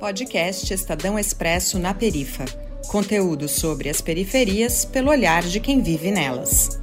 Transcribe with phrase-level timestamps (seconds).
[0.00, 2.46] Podcast Estadão Expresso na Perifa.
[2.88, 6.79] Conteúdo sobre as periferias pelo olhar de quem vive nelas.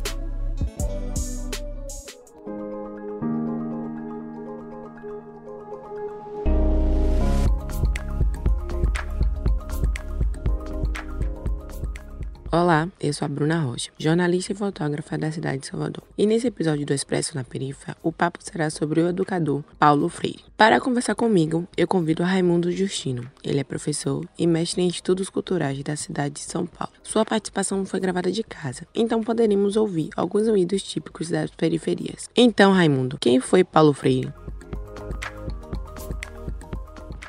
[12.50, 16.02] Olá, eu sou a Bruna Rocha, jornalista e fotógrafa da cidade de Salvador.
[16.18, 20.46] E nesse episódio do Expresso na Perifa, o papo será sobre o educador Paulo Freire.
[20.56, 23.30] Para conversar comigo, eu convido Raimundo Justino.
[23.44, 26.94] Ele é professor e mestre em estudos culturais da cidade de São Paulo.
[27.04, 32.30] Sua participação foi gravada de casa, então poderemos ouvir alguns ruídos típicos das periferias.
[32.34, 34.32] Então, Raimundo, quem foi Paulo Freire?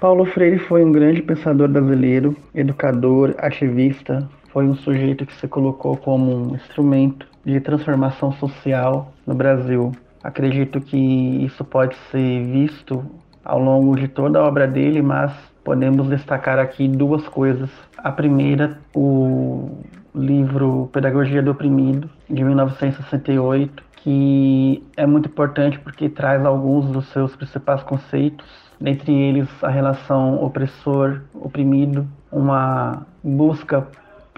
[0.00, 5.96] Paulo Freire foi um grande pensador brasileiro, educador, ativista, foi um sujeito que se colocou
[5.96, 9.92] como um instrumento de transformação social no Brasil.
[10.20, 10.96] Acredito que
[11.44, 13.06] isso pode ser visto
[13.44, 17.70] ao longo de toda a obra dele, mas podemos destacar aqui duas coisas.
[17.98, 19.78] A primeira, o
[20.12, 27.36] livro Pedagogia do Oprimido, de 1968, que é muito importante porque traz alguns dos seus
[27.36, 28.44] principais conceitos,
[28.80, 33.86] dentre eles a relação opressor-oprimido, uma busca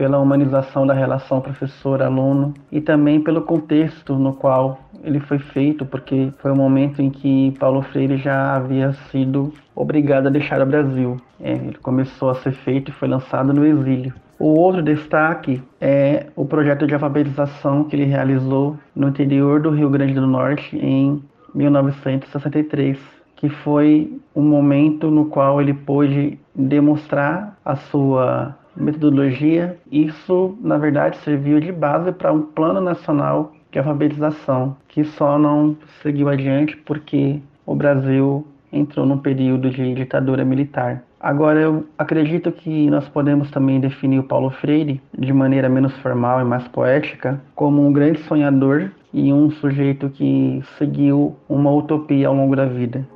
[0.00, 6.32] pela humanização da relação professor-aluno e também pelo contexto no qual ele foi feito, porque
[6.38, 10.64] foi o um momento em que Paulo Freire já havia sido obrigado a deixar o
[10.64, 11.18] Brasil.
[11.38, 14.14] É, ele começou a ser feito e foi lançado no exílio.
[14.38, 19.90] O outro destaque é o projeto de alfabetização que ele realizou no interior do Rio
[19.90, 21.22] Grande do Norte em
[21.54, 22.98] 1963,
[23.36, 31.16] que foi um momento no qual ele pôde demonstrar a sua metodologia, isso na verdade
[31.18, 37.40] serviu de base para um plano nacional de alfabetização, que só não seguiu adiante porque
[37.64, 41.02] o Brasil entrou num período de ditadura militar.
[41.20, 46.40] Agora, eu acredito que nós podemos também definir o Paulo Freire, de maneira menos formal
[46.40, 52.34] e mais poética, como um grande sonhador e um sujeito que seguiu uma utopia ao
[52.34, 53.06] longo da vida.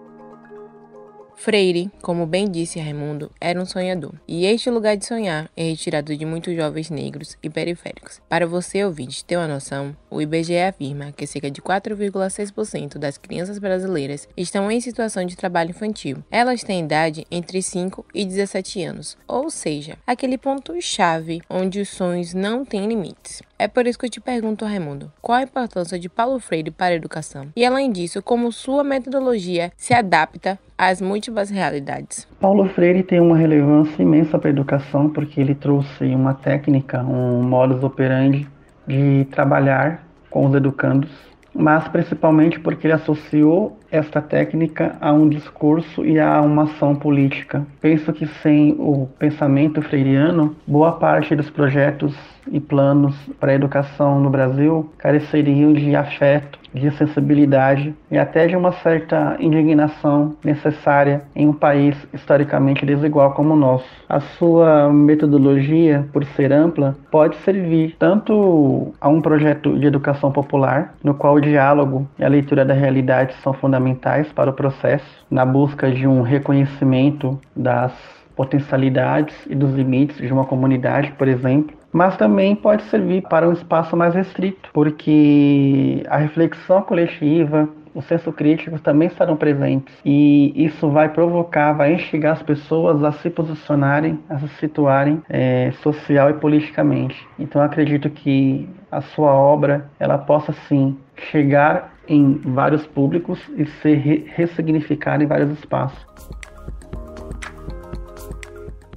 [1.37, 4.15] Freire, como bem disse Raimundo, era um sonhador.
[4.27, 8.21] E este lugar de sonhar é retirado de muitos jovens negros e periféricos.
[8.29, 13.59] Para você, ouvinte, ter uma noção, o IBGE afirma que cerca de 4,6% das crianças
[13.59, 16.25] brasileiras estão em situação de trabalho infantil.
[16.31, 22.33] Elas têm idade entre 5 e 17 anos, ou seja, aquele ponto-chave onde os sonhos
[22.33, 23.43] não têm limites.
[23.65, 26.93] É por isso que eu te pergunto, Raimundo, qual a importância de Paulo Freire para
[26.93, 27.47] a educação?
[27.57, 32.29] E além disso, como sua metodologia se adapta às múltiplas realidades?
[32.39, 37.43] Paulo Freire tem uma relevância imensa para a educação porque ele trouxe uma técnica, um
[37.43, 38.47] modus operandi
[38.87, 41.11] de trabalhar com os educandos,
[41.55, 47.67] mas principalmente porque ele associou esta técnica a um discurso e a uma ação política.
[47.81, 52.15] Penso que sem o pensamento freiriano, boa parte dos projetos
[52.51, 58.57] e planos para a educação no Brasil careceriam de afeto, de sensibilidade e até de
[58.57, 63.87] uma certa indignação necessária em um país historicamente desigual como o nosso.
[64.09, 70.95] A sua metodologia, por ser ampla, pode servir tanto a um projeto de educação popular,
[71.03, 75.45] no qual o diálogo e a leitura da realidade são fundamentais para o processo, na
[75.45, 77.93] busca de um reconhecimento das
[78.37, 83.53] potencialidades e dos limites de uma comunidade, por exemplo, mas também pode servir para um
[83.53, 90.91] espaço mais restrito, porque a reflexão coletiva, o senso crítico também estarão presentes e isso
[90.91, 96.35] vai provocar, vai instigar as pessoas a se posicionarem, a se situarem é, social e
[96.35, 97.25] politicamente.
[97.39, 100.99] Então acredito que a sua obra ela possa sim
[101.31, 106.05] chegar em vários públicos e ser re ressignificada em vários espaços.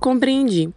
[0.08, 0.70] Compreendi.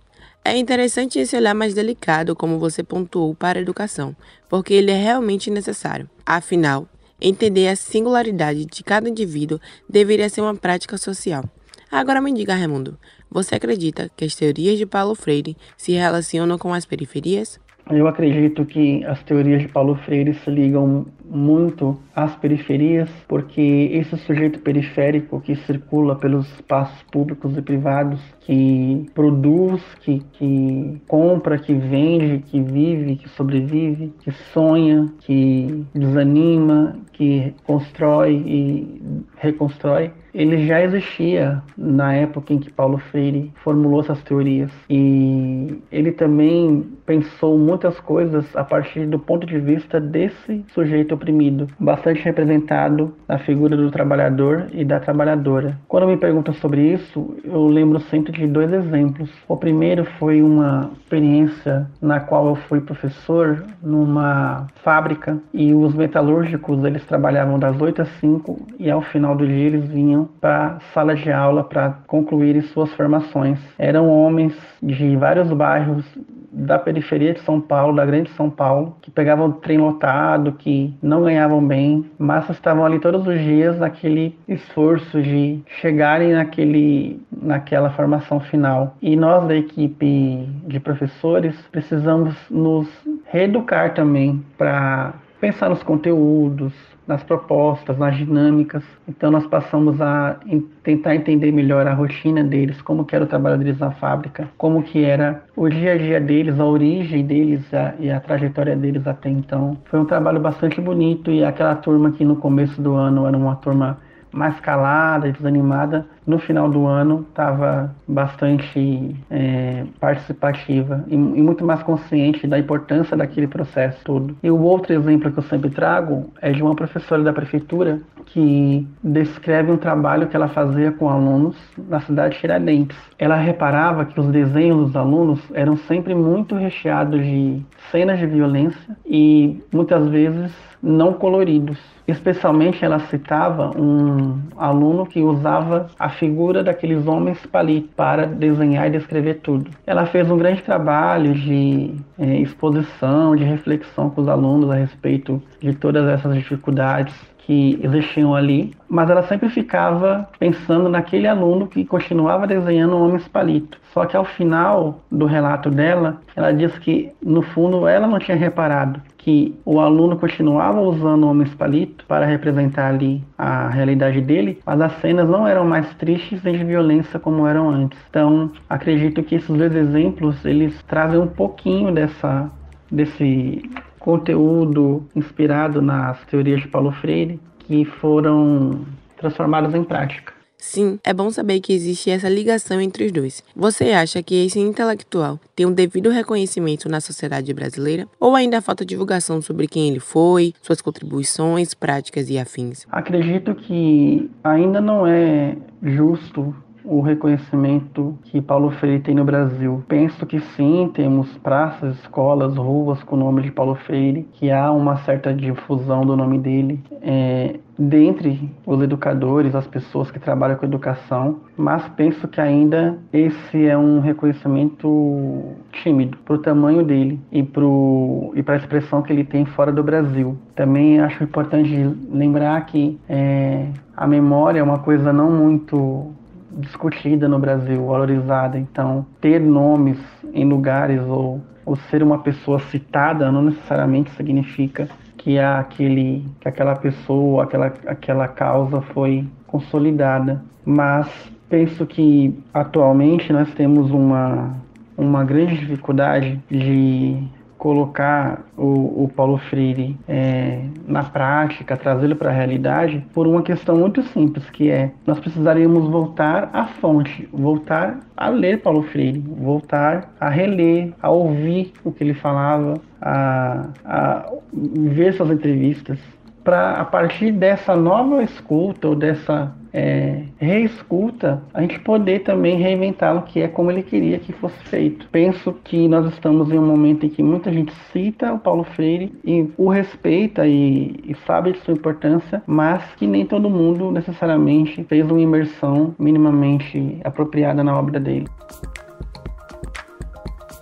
[0.44, 4.16] É interessante esse olhar mais delicado, como você pontuou, para a educação,
[4.48, 6.10] porque ele é realmente necessário.
[6.26, 6.88] Afinal,
[7.20, 11.44] entender a singularidade de cada indivíduo deveria ser uma prática social.
[11.92, 12.98] Agora me diga, Raimundo,
[13.30, 17.60] você acredita que as teorias de Paulo Freire se relacionam com as periferias?
[17.88, 24.16] Eu acredito que as teorias de Paulo Freire se ligam muito às periferias, porque esse
[24.18, 31.72] sujeito periférico que circula pelos espaços públicos e privados, que produz, que, que compra, que
[31.72, 39.02] vende, que vive, que sobrevive, que sonha, que desanima, que constrói e
[39.36, 44.70] reconstrói, ele já existia na época em que Paulo Freire formulou essas teorias.
[44.88, 51.68] E ele também pensou muitas coisas a partir do ponto de vista desse sujeito oprimido,
[51.78, 55.76] bastante representado na figura do trabalhador e da trabalhadora.
[55.86, 59.30] Quando me perguntam sobre isso, eu lembro sempre de dois exemplos.
[59.46, 66.82] O primeiro foi uma experiência na qual eu fui professor numa fábrica e os metalúrgicos
[66.84, 71.14] eles trabalhavam das 8 às 5 e ao final do dia eles vinham para sala
[71.14, 73.58] de aula para concluírem suas formações.
[73.78, 76.04] Eram homens de vários bairros
[76.52, 81.22] da periferia de São Paulo, da grande São Paulo, que pegavam trem lotado, que não
[81.22, 88.40] ganhavam bem, mas estavam ali todos os dias naquele esforço de chegarem naquele, naquela formação
[88.40, 88.96] final.
[89.00, 92.88] E nós da equipe de professores precisamos nos
[93.26, 96.72] reeducar também para pensar nos conteúdos,
[97.10, 98.84] nas propostas, nas dinâmicas.
[99.08, 100.38] Então nós passamos a
[100.84, 104.82] tentar entender melhor a rotina deles, como que era o trabalho deles na fábrica, como
[104.82, 109.06] que era o dia a dia deles, a origem deles a, e a trajetória deles
[109.06, 109.76] até então.
[109.86, 113.56] Foi um trabalho bastante bonito e aquela turma que no começo do ano era uma
[113.56, 113.98] turma
[114.32, 121.64] mais calada e desanimada, no final do ano estava bastante é, participativa e, e, muito
[121.64, 124.36] mais consciente da importância daquele processo todo.
[124.42, 128.86] E o outro exemplo que eu sempre trago é de uma professora da prefeitura que
[129.02, 131.56] descreve um trabalho que ela fazia com alunos
[131.88, 132.96] na cidade de Tiradentes.
[133.18, 137.60] Ela reparava que os desenhos dos alunos eram sempre muito recheados de
[137.90, 141.78] cenas de violência e muitas vezes não coloridos.
[142.10, 148.90] Especialmente ela citava um aluno que usava a figura daqueles homens palito para desenhar e
[148.90, 149.70] descrever tudo.
[149.86, 155.42] Ela fez um grande trabalho de é, exposição, de reflexão com os alunos a respeito
[155.60, 157.14] de todas essas dificuldades
[157.46, 163.78] que existiam ali, mas ela sempre ficava pensando naquele aluno que continuava desenhando homens palito.
[163.92, 168.36] Só que ao final do relato dela, ela diz que no fundo ela não tinha
[168.36, 174.80] reparado que o aluno continuava usando homens palito para representar ali a realidade dele, mas
[174.80, 177.98] as cenas não eram mais tristes nem de violência como eram antes.
[178.08, 182.50] Então, acredito que esses dois exemplos eles trazem um pouquinho dessa
[182.90, 183.62] desse
[184.00, 188.84] conteúdo inspirado nas teorias de Paulo Freire que foram
[189.16, 190.32] transformadas em prática.
[190.60, 193.42] Sim, é bom saber que existe essa ligação entre os dois.
[193.56, 198.06] Você acha que esse intelectual tem um devido reconhecimento na sociedade brasileira?
[198.20, 202.86] Ou ainda falta divulgação sobre quem ele foi, suas contribuições, práticas e afins?
[202.90, 206.54] Acredito que ainda não é justo
[206.84, 209.82] o reconhecimento que Paulo Freire tem no Brasil.
[209.88, 214.70] Penso que sim, temos praças, escolas, ruas com o nome de Paulo Freire, que há
[214.70, 220.66] uma certa difusão do nome dele é, dentre os educadores, as pessoas que trabalham com
[220.66, 227.42] educação, mas penso que ainda esse é um reconhecimento tímido para o tamanho dele e
[227.42, 230.36] para a expressão que ele tem fora do Brasil.
[230.54, 231.74] Também acho importante
[232.10, 233.66] lembrar que é,
[233.96, 236.12] a memória é uma coisa não muito
[236.52, 238.58] discutida no Brasil, valorizada.
[238.58, 239.98] Então, ter nomes
[240.32, 246.74] em lugares ou, ou ser uma pessoa citada não necessariamente significa que, aquele, que aquela
[246.76, 250.42] pessoa, aquela, aquela causa foi consolidada.
[250.64, 251.08] Mas
[251.48, 254.56] penso que atualmente nós temos uma,
[254.96, 257.22] uma grande dificuldade de
[257.60, 263.76] colocar o, o Paulo Freire é, na prática, trazê-lo para a realidade, por uma questão
[263.76, 270.10] muito simples, que é nós precisaríamos voltar à fonte, voltar a ler Paulo Freire, voltar
[270.18, 275.98] a reler, a ouvir o que ele falava, a, a ver suas entrevistas,
[276.42, 283.22] para a partir dessa nova escuta ou dessa é, reescuta, a gente poder também reinventá-lo,
[283.22, 285.06] que é como ele queria que fosse feito.
[285.10, 289.12] Penso que nós estamos em um momento em que muita gente cita o Paulo Freire
[289.24, 294.84] e o respeita e, e sabe de sua importância, mas que nem todo mundo necessariamente
[294.84, 298.26] fez uma imersão minimamente apropriada na obra dele.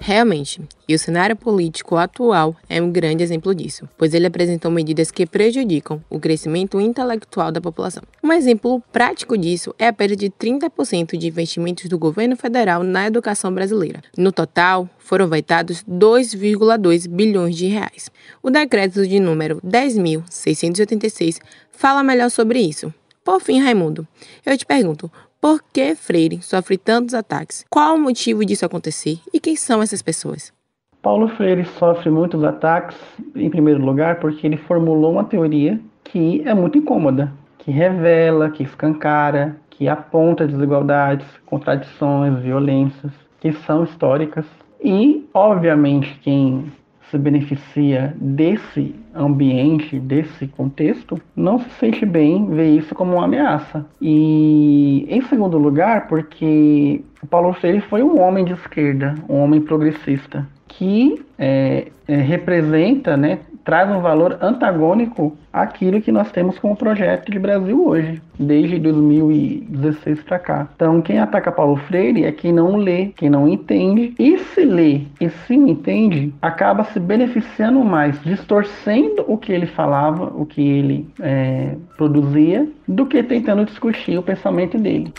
[0.09, 5.11] Realmente, e o cenário político atual é um grande exemplo disso, pois ele apresentou medidas
[5.11, 8.03] que prejudicam o crescimento intelectual da população.
[8.25, 13.07] Um exemplo prático disso é a perda de 30% de investimentos do governo federal na
[13.07, 14.01] educação brasileira.
[14.17, 18.11] No total, foram veitados 2,2 bilhões de reais.
[18.43, 21.37] O decreto de número 10.686
[21.71, 22.91] fala melhor sobre isso.
[23.23, 24.09] Por fim, Raimundo,
[24.47, 27.65] eu te pergunto, por que Freire sofre tantos ataques?
[27.71, 30.53] Qual o motivo disso acontecer e quem são essas pessoas?
[31.01, 32.97] Paulo Freire sofre muitos ataques,
[33.37, 38.65] em primeiro lugar, porque ele formulou uma teoria que é muito incômoda, que revela, que
[38.65, 44.45] escancara, que aponta desigualdades, contradições, violências, que são históricas.
[44.83, 46.73] E, obviamente, quem
[47.11, 53.87] se beneficia desse ambiente, desse contexto, não se sente bem ver isso como uma ameaça.
[54.01, 59.61] E em segundo lugar, porque o Paulo Freire foi um homem de esquerda, um homem
[59.61, 66.75] progressista, que é, é, representa, né, traz um valor antagônico àquilo que nós temos como
[66.75, 70.69] projeto de Brasil hoje, desde 2016 para cá.
[70.75, 75.03] Então, quem ataca Paulo Freire é quem não lê, quem não entende, e se lê
[75.21, 81.07] e se entende, acaba se beneficiando mais, distorcendo o que ele falava, o que ele
[81.21, 85.13] é, produzia, do que tentando discutir o pensamento dele.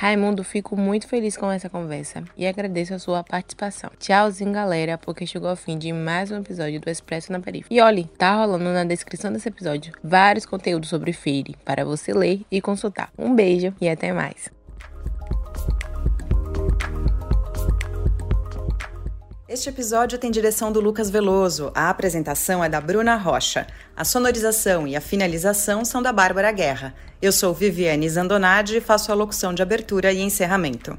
[0.00, 3.90] Raimundo, fico muito feliz com essa conversa e agradeço a sua participação.
[3.98, 7.76] Tchauzinho, galera, porque chegou ao fim de mais um episódio do Expresso na Periferia.
[7.76, 12.42] E olhe, tá rolando na descrição desse episódio vários conteúdos sobre Feire para você ler
[12.48, 13.10] e consultar.
[13.18, 14.56] Um beijo e até mais.
[19.48, 24.86] Este episódio tem direção do Lucas Veloso, a apresentação é da Bruna Rocha, a sonorização
[24.86, 26.94] e a finalização são da Bárbara Guerra.
[27.22, 30.98] Eu sou Viviane Zandonade e faço a locução de abertura e encerramento.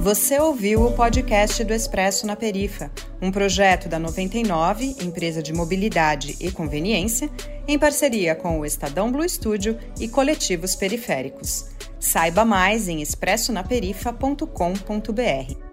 [0.00, 2.90] Você ouviu o podcast do Expresso na Perifa,
[3.22, 7.30] um projeto da 99, empresa de mobilidade e conveniência,
[7.68, 11.66] em parceria com o Estadão Blue Studio e coletivos periféricos.
[12.00, 15.71] Saiba mais em expressonaperifa.com.br.